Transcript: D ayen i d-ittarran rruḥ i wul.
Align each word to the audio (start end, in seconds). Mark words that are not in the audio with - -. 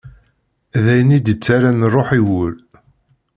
D 0.83 0.85
ayen 0.91 1.15
i 1.17 1.19
d-ittarran 1.19 1.87
rruḥ 1.91 2.09
i 2.19 2.21
wul. 2.27 2.55